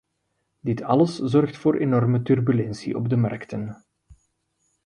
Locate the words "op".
2.97-3.09